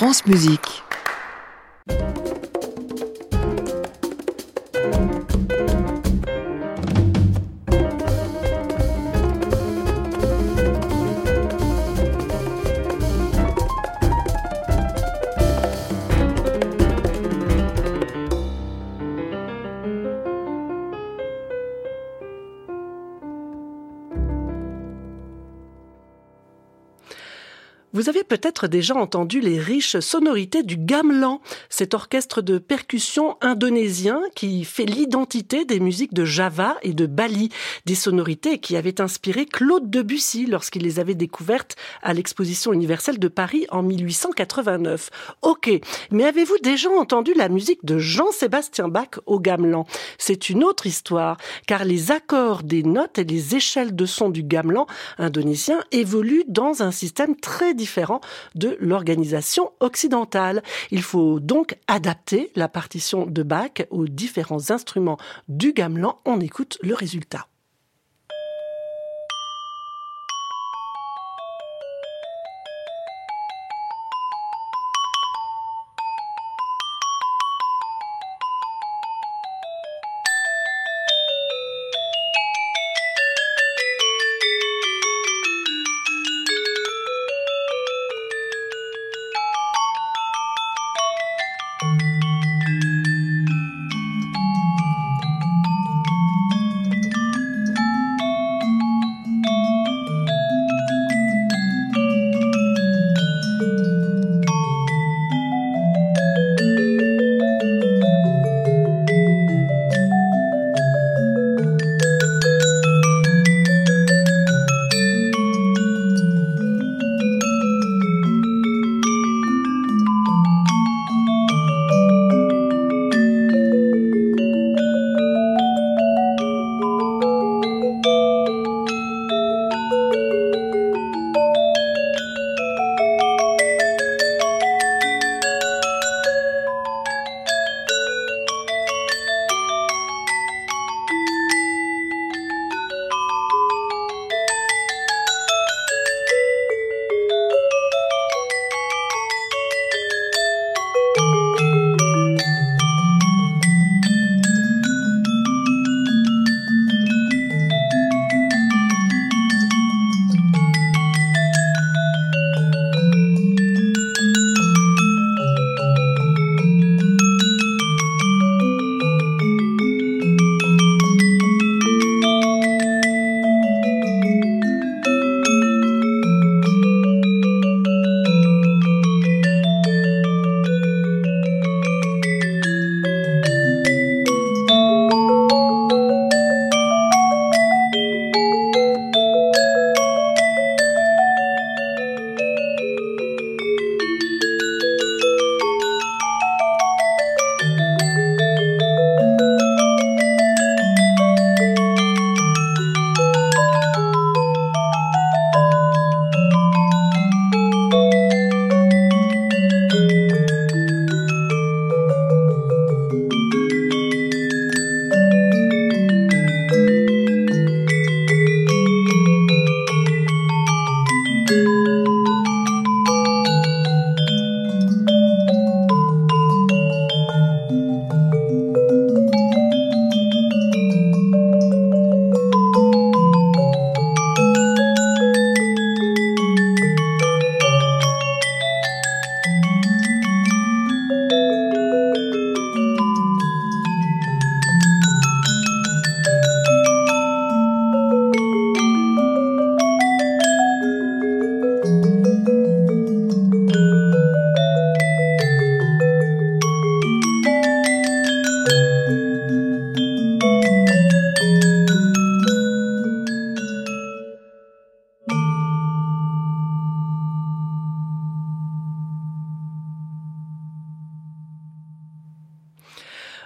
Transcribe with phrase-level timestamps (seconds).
[0.00, 0.82] France Musique.
[27.92, 34.22] Vous avez peut-être déjà entendu les riches sonorités du gamelan, cet orchestre de percussion indonésien
[34.36, 37.48] qui fait l'identité des musiques de Java et de Bali,
[37.86, 43.26] des sonorités qui avaient inspiré Claude Debussy lorsqu'il les avait découvertes à l'exposition universelle de
[43.26, 45.10] Paris en 1889.
[45.42, 45.68] Ok,
[46.12, 49.84] mais avez-vous déjà entendu la musique de Jean-Sébastien Bach au gamelan?
[50.16, 54.44] C'est une autre histoire, car les accords des notes et les échelles de son du
[54.44, 54.86] gamelan
[55.18, 58.20] indonésien évoluent dans un système très différent
[58.54, 60.62] de l'organisation occidentale.
[60.90, 65.16] Il faut donc adapter la partition de Bach aux différents instruments
[65.48, 66.18] du gamelan.
[66.26, 67.46] On écoute le résultat.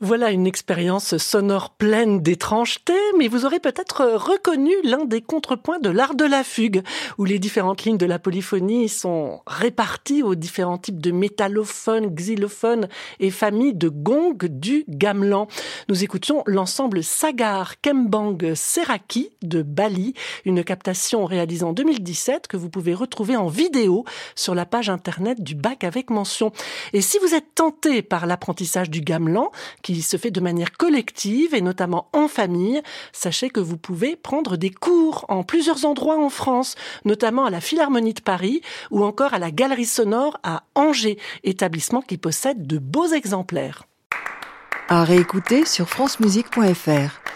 [0.00, 5.90] Voilà une expérience sonore pleine d'étrangeté, mais vous aurez peut-être reconnu l'un des contrepoints de
[5.90, 6.82] l'art de la fugue,
[7.18, 12.86] où les différentes lignes de la polyphonie sont réparties aux différents types de métallophones, xylophones
[13.18, 15.48] et familles de gongs du gamelan.
[15.88, 20.14] Nous écoutions l'ensemble Sagar Kembang Seraki de Bali,
[20.44, 24.04] une captation réalisée en 2017 que vous pouvez retrouver en vidéo
[24.36, 26.52] sur la page internet du bac avec mention.
[26.92, 29.50] Et si vous êtes tenté par l'apprentissage du gamelan,
[29.94, 32.82] qui se fait de manière collective et notamment en famille,
[33.12, 36.74] sachez que vous pouvez prendre des cours en plusieurs endroits en France,
[37.06, 42.02] notamment à la Philharmonie de Paris ou encore à la Galerie Sonore à Angers, établissement
[42.02, 43.84] qui possède de beaux exemplaires.
[44.88, 47.27] À réécouter sur francemusique.fr.